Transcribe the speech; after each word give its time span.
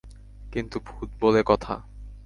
কিন্তু 0.53 0.77
ভূত 0.87 1.09
বলে 1.21 1.41
কথা! 1.43 1.73